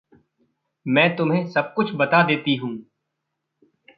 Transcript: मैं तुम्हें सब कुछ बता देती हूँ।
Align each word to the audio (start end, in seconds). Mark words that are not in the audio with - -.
मैं 0.85 1.15
तुम्हें 1.15 1.45
सब 1.47 1.73
कुछ 1.73 1.91
बता 1.95 2.23
देती 2.23 2.55
हूँ। 2.55 2.77